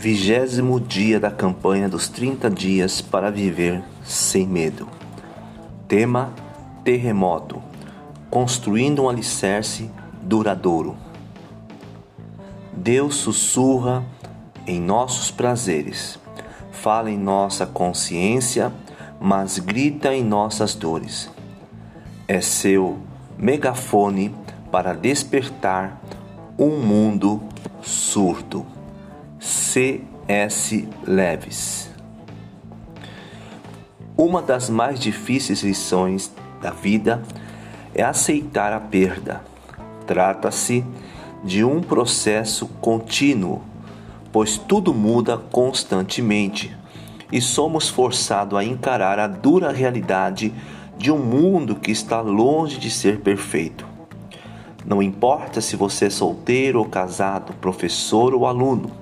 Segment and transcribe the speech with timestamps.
[0.00, 4.88] Vigésimo dia da campanha dos 30 dias para viver sem medo.
[5.86, 6.32] Tema:
[6.82, 7.62] Terremoto.
[8.30, 9.90] Construindo um alicerce
[10.22, 10.96] duradouro.
[12.72, 14.02] Deus sussurra
[14.66, 16.18] em nossos prazeres,
[16.72, 18.72] fala em nossa consciência,
[19.20, 21.28] mas grita em nossas dores.
[22.26, 22.96] É seu
[23.36, 24.34] megafone
[24.72, 26.00] para despertar
[26.58, 27.42] um mundo
[27.82, 28.79] surdo.
[29.40, 30.86] C.S.
[31.06, 31.88] Lewis.
[34.14, 36.30] Uma das mais difíceis lições
[36.60, 37.22] da vida
[37.94, 39.40] é aceitar a perda.
[40.06, 40.84] Trata-se
[41.42, 43.62] de um processo contínuo,
[44.30, 46.76] pois tudo muda constantemente
[47.32, 50.52] e somos forçados a encarar a dura realidade
[50.98, 53.86] de um mundo que está longe de ser perfeito.
[54.84, 58.99] Não importa se você é solteiro ou casado, professor ou aluno,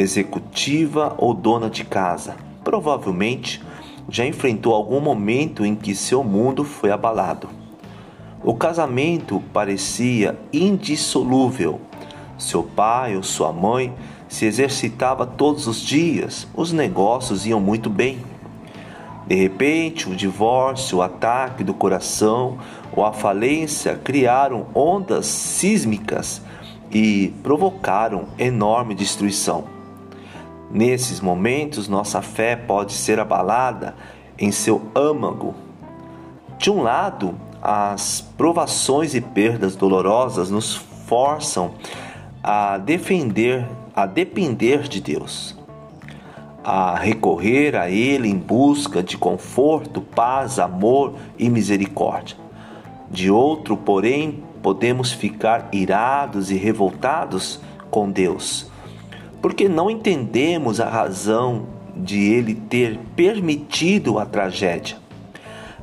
[0.00, 3.62] executiva ou dona de casa, provavelmente
[4.08, 7.48] já enfrentou algum momento em que seu mundo foi abalado.
[8.42, 11.80] O casamento parecia indissolúvel.
[12.38, 13.94] Seu pai ou sua mãe
[14.28, 18.18] se exercitava todos os dias, os negócios iam muito bem.
[19.26, 22.58] De repente, o divórcio, o ataque do coração
[22.96, 26.42] ou a falência criaram ondas sísmicas
[26.90, 29.79] e provocaram enorme destruição.
[30.70, 33.96] Nesses momentos, nossa fé pode ser abalada
[34.38, 35.52] em seu âmago.
[36.58, 41.72] De um lado, as provações e perdas dolorosas nos forçam
[42.40, 45.58] a defender, a depender de Deus,
[46.62, 52.36] a recorrer a Ele em busca de conforto, paz, amor e misericórdia.
[53.10, 57.60] De outro, porém, podemos ficar irados e revoltados
[57.90, 58.69] com Deus
[59.40, 64.96] porque não entendemos a razão de ele ter permitido a tragédia,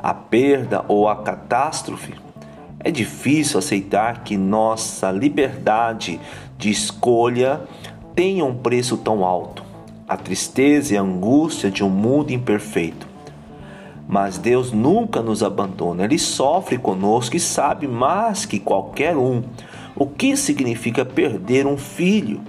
[0.02, 2.14] a perda ou a catástrofe.
[2.80, 6.20] É difícil aceitar que nossa liberdade
[6.58, 7.62] de escolha
[8.16, 9.64] tenha um preço tão alto,
[10.08, 13.08] a tristeza e a angústia de um mundo imperfeito.
[14.08, 19.44] Mas Deus nunca nos abandona, Ele sofre conosco e sabe mais que qualquer um
[19.96, 22.40] o que significa perder um filho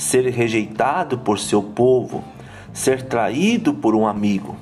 [0.00, 2.24] ser rejeitado por seu povo,
[2.72, 4.56] ser traído por um amigo.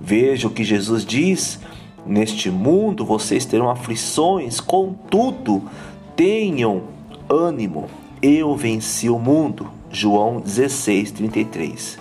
[0.00, 1.58] Veja o que Jesus diz:
[2.06, 5.62] Neste mundo vocês terão aflições, contudo,
[6.14, 6.84] tenham
[7.28, 7.86] ânimo.
[8.22, 9.68] Eu venci o mundo.
[9.90, 11.98] João 16, 33.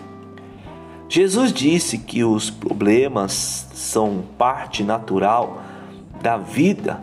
[1.09, 5.61] Jesus disse que os problemas são parte natural
[6.21, 7.01] da vida,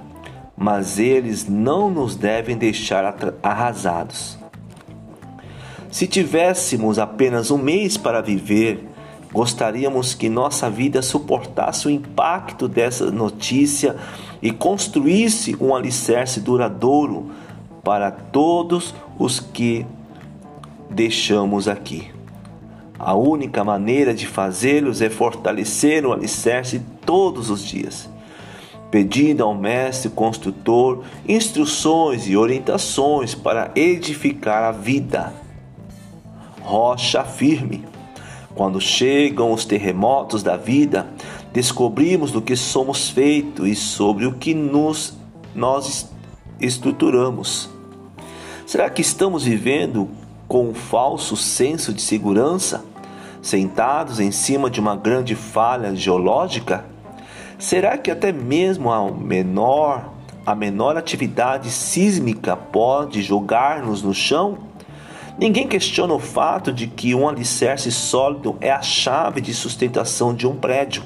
[0.57, 4.42] mas eles não nos devem deixar arrasados.
[5.93, 8.83] Se tivéssemos apenas um mês para viver,
[9.31, 13.95] gostaríamos que nossa vida suportasse o impacto dessa notícia
[14.41, 17.31] e construísse um alicerce duradouro
[17.85, 19.85] para todos os que
[20.89, 22.11] deixamos aqui.
[22.99, 28.09] A única maneira de fazê-los é fortalecer o alicerce todos os dias,
[28.91, 35.42] pedindo ao mestre construtor instruções e orientações para edificar a vida
[36.63, 37.85] rocha firme.
[38.55, 41.07] Quando chegam os terremotos da vida,
[41.53, 45.17] descobrimos do que somos feitos e sobre o que nos,
[45.55, 46.11] nós
[46.61, 47.71] estruturamos.
[48.67, 50.09] Será que estamos vivendo
[50.47, 52.85] com um falso senso de segurança,
[53.41, 56.85] sentados em cima de uma grande falha geológica?
[57.59, 60.13] Será que até mesmo a menor,
[60.45, 64.59] a menor atividade sísmica pode jogar-nos no chão?
[65.43, 70.47] Ninguém questiona o fato de que um alicerce sólido é a chave de sustentação de
[70.47, 71.03] um prédio,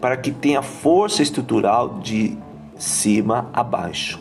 [0.00, 2.34] para que tenha força estrutural de
[2.78, 4.18] cima a baixo.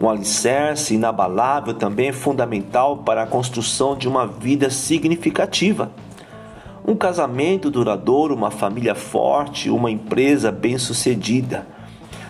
[0.00, 5.90] Um alicerce inabalável também é fundamental para a construção de uma vida significativa.
[6.86, 11.66] Um casamento duradouro, uma família forte, uma empresa bem-sucedida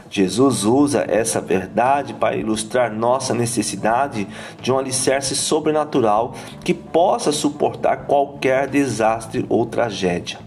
[0.08, 4.26] Jesus usa essa verdade para ilustrar nossa necessidade
[4.61, 10.38] de um alicerce sobrenatural que possa suportar qualquer desastre ou tragédia.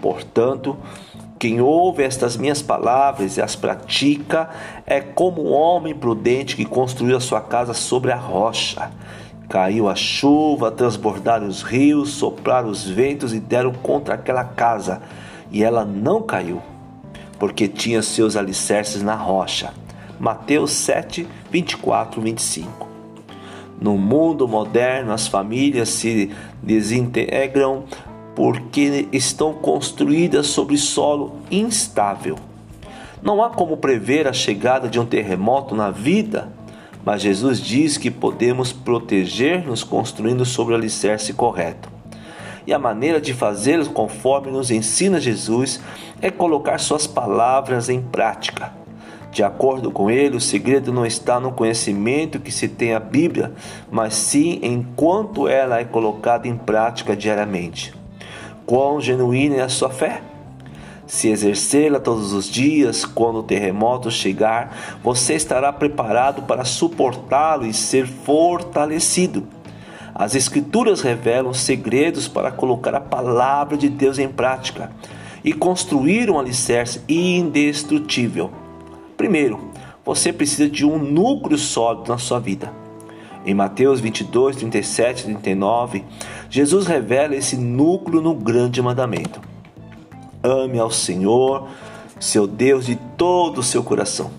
[0.00, 0.76] Portanto,
[1.38, 4.48] quem ouve estas minhas palavras e as pratica
[4.86, 8.90] é como um homem prudente que construiu a sua casa sobre a rocha.
[9.48, 15.00] Caiu a chuva, transbordaram os rios, sopraram os ventos e deram contra aquela casa,
[15.50, 16.60] e ela não caiu
[17.38, 19.72] porque tinha seus alicerces na rocha.
[20.18, 22.88] Mateus 7, 24, 25.
[23.80, 26.30] No mundo moderno, as famílias se
[26.62, 27.84] desintegram
[28.34, 32.36] porque estão construídas sobre solo instável.
[33.22, 36.52] Não há como prever a chegada de um terremoto na vida,
[37.04, 41.95] mas Jesus diz que podemos proteger-nos construindo sobre o alicerce correto.
[42.66, 45.80] E a maneira de fazê-lo, conforme nos ensina Jesus,
[46.20, 48.72] é colocar suas palavras em prática.
[49.30, 53.52] De acordo com ele, o segredo não está no conhecimento que se tem a Bíblia,
[53.90, 57.94] mas sim em quanto ela é colocada em prática diariamente.
[58.64, 60.22] Quão genuína é a sua fé?
[61.06, 64.74] Se exercê-la todos os dias, quando o terremoto chegar,
[65.04, 69.46] você estará preparado para suportá-lo e ser fortalecido.
[70.18, 74.90] As Escrituras revelam segredos para colocar a palavra de Deus em prática
[75.44, 78.50] e construir um alicerce indestrutível.
[79.14, 79.70] Primeiro,
[80.02, 82.72] você precisa de um núcleo sólido na sua vida.
[83.44, 86.02] Em Mateus 22, 37 e 39,
[86.48, 89.38] Jesus revela esse núcleo no grande mandamento.
[90.42, 91.68] Ame ao Senhor,
[92.18, 94.30] seu Deus, de todo o seu coração,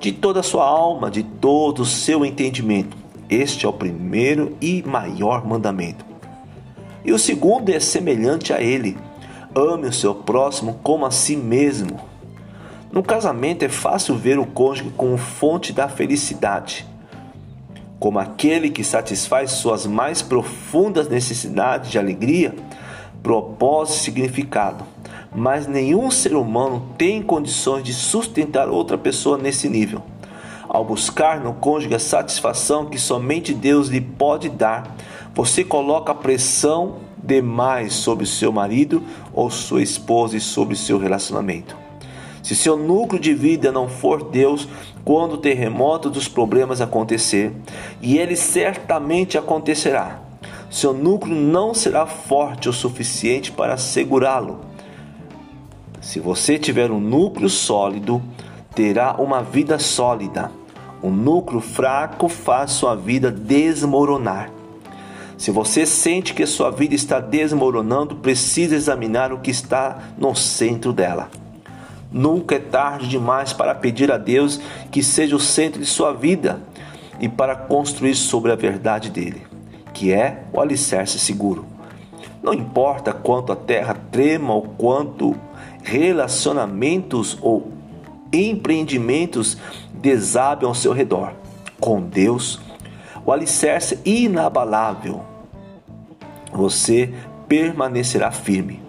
[0.00, 3.05] de toda a sua alma, de todo o seu entendimento.
[3.28, 6.04] Este é o primeiro e maior mandamento.
[7.04, 8.96] E o segundo é semelhante a ele:
[9.54, 12.00] ame o seu próximo como a si mesmo.
[12.92, 16.86] No casamento é fácil ver o cônjuge como fonte da felicidade,
[17.98, 22.54] como aquele que satisfaz suas mais profundas necessidades de alegria,
[23.22, 24.96] propósito e significado
[25.36, 30.02] mas nenhum ser humano tem condições de sustentar outra pessoa nesse nível.
[30.76, 34.94] Ao buscar no cônjuge a satisfação que somente Deus lhe pode dar,
[35.34, 39.02] você coloca pressão demais sobre seu marido
[39.32, 41.74] ou sua esposa e sobre seu relacionamento.
[42.42, 44.68] Se seu núcleo de vida não for Deus,
[45.02, 47.54] quando o terremoto dos problemas acontecer,
[48.02, 50.20] e ele certamente acontecerá,
[50.68, 54.60] seu núcleo não será forte o suficiente para segurá-lo.
[56.02, 58.22] Se você tiver um núcleo sólido,
[58.74, 60.50] terá uma vida sólida.
[61.02, 64.50] Um núcleo fraco faz sua vida desmoronar.
[65.36, 70.92] Se você sente que sua vida está desmoronando, precisa examinar o que está no centro
[70.92, 71.28] dela.
[72.10, 74.58] Nunca é tarde demais para pedir a Deus
[74.90, 76.62] que seja o centro de sua vida
[77.20, 79.46] e para construir sobre a verdade dele,
[79.92, 81.66] que é o alicerce seguro.
[82.42, 85.36] Não importa quanto a terra trema ou quanto
[85.82, 87.72] relacionamentos ou
[88.32, 89.58] empreendimentos
[89.96, 91.32] desabem ao seu redor.
[91.80, 92.60] Com Deus,
[93.24, 95.22] o alicerce inabalável,
[96.52, 97.12] você
[97.48, 98.82] permanecerá firme.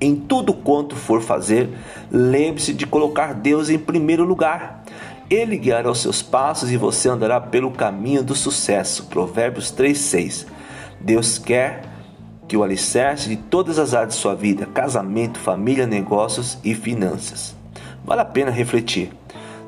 [0.00, 1.68] Em tudo quanto for fazer,
[2.10, 4.84] lembre-se de colocar Deus em primeiro lugar.
[5.28, 9.06] Ele guiará os seus passos e você andará pelo caminho do sucesso.
[9.06, 10.46] Provérbios 3:6.
[11.00, 11.82] Deus quer
[12.46, 17.54] que o alicerce de todas as áreas de sua vida, casamento, família, negócios e finanças.
[18.04, 19.12] Vale a pena refletir.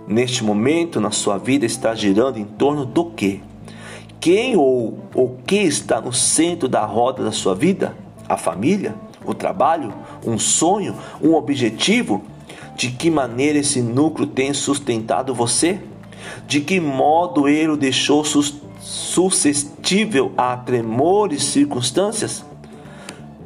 [0.06, 3.43] Neste momento, na sua vida, está girando em torno do que?
[4.20, 7.97] Quem ou o que está no centro da roda da sua vida?
[8.29, 8.94] A família?
[9.25, 9.93] O trabalho?
[10.26, 10.94] Um sonho?
[11.23, 12.23] Um objetivo?
[12.76, 15.81] De que maneira esse núcleo tem sustentado você?
[16.46, 18.25] De que modo ele o deixou
[18.81, 22.44] suscetível a tremores circunstâncias?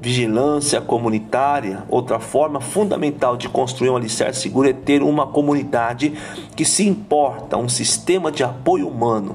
[0.05, 1.83] Vigilância comunitária.
[1.89, 6.13] Outra forma fundamental de construir um alicerce seguro é ter uma comunidade
[6.55, 9.35] que se importa, um sistema de apoio humano.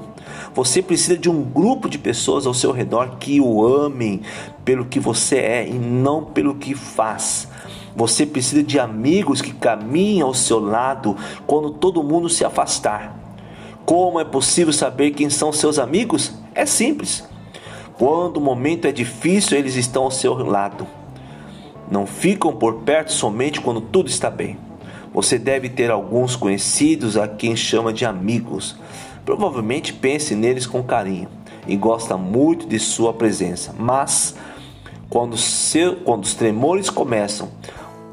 [0.54, 4.20] Você precisa de um grupo de pessoas ao seu redor que o amem
[4.64, 7.48] pelo que você é e não pelo que faz.
[7.96, 11.16] Você precisa de amigos que caminhem ao seu lado
[11.48, 13.18] quando todo mundo se afastar.
[13.84, 16.32] Como é possível saber quem são seus amigos?
[16.54, 17.28] É simples.
[18.00, 20.86] Quando o momento é difícil, eles estão ao seu lado.
[21.90, 24.56] Não ficam por perto somente quando tudo está bem.
[25.12, 28.74] Você deve ter alguns conhecidos a quem chama de amigos.
[29.22, 31.28] Provavelmente pense neles com carinho
[31.66, 33.74] e gosta muito de sua presença.
[33.78, 34.34] Mas
[35.10, 37.50] quando, seu, quando os tremores começam,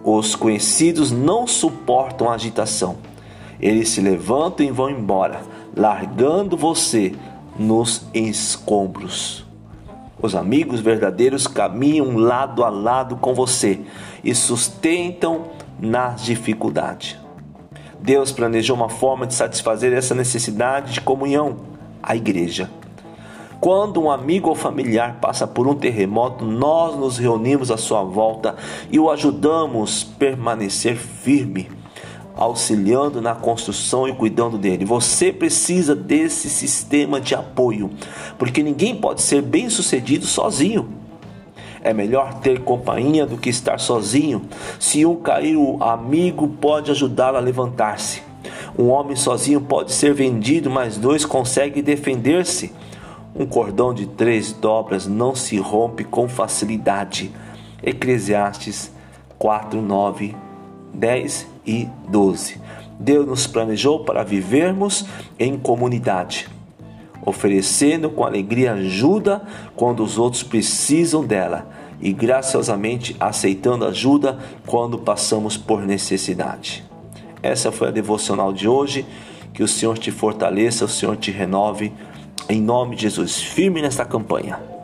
[0.03, 2.97] os conhecidos não suportam a agitação.
[3.57, 7.15] Eles se levantam e vão embora, largando você
[7.57, 9.46] nos escombros.
[10.19, 13.79] Os amigos verdadeiros caminham lado a lado com você
[14.23, 15.43] e sustentam
[15.79, 17.17] nas dificuldades.
[17.99, 21.57] Deus planejou uma forma de satisfazer essa necessidade de comunhão,
[22.01, 22.69] a igreja.
[23.59, 28.55] Quando um amigo ou familiar passa por um terremoto, nós nos reunimos à sua volta
[28.91, 31.67] e o ajudamos a permanecer firme.
[32.37, 34.85] Auxiliando na construção e cuidando dele.
[34.85, 37.89] Você precisa desse sistema de apoio,
[38.37, 40.87] porque ninguém pode ser bem-sucedido sozinho.
[41.81, 44.43] É melhor ter companhia do que estar sozinho.
[44.79, 48.21] Se um cair, o amigo pode ajudá-lo a levantar-se.
[48.77, 52.71] Um homem sozinho pode ser vendido, mas dois conseguem defender-se.
[53.35, 57.31] Um cordão de três dobras não se rompe com facilidade.
[57.83, 58.91] Eclesiastes
[59.37, 60.35] 4, 9,
[60.93, 62.59] 10 e 12.
[62.99, 65.05] Deus nos planejou para vivermos
[65.37, 66.47] em comunidade,
[67.23, 69.43] oferecendo com alegria ajuda
[69.75, 71.69] quando os outros precisam dela
[72.01, 76.83] e graciosamente aceitando ajuda quando passamos por necessidade.
[77.41, 79.05] Essa foi a devocional de hoje.
[79.53, 81.91] Que o Senhor te fortaleça, o Senhor te renove.
[82.47, 84.76] Em nome de Jesus, firme nesta campanha.